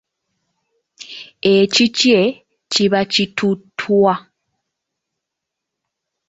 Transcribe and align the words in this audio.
Ekikye 1.55 2.21
kiba 2.71 3.01
kituttwa. 3.11 4.13